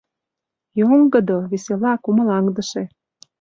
Йоҥгыдо, 0.79 1.37
весела, 1.51 1.93
кумылаҥдыше. 2.03 2.83